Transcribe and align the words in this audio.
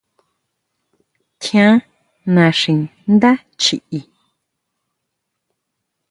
¿Tjián 1.41 1.75
naxi 2.33 2.73
ndá 3.13 3.31
chiʼí? 3.61 3.99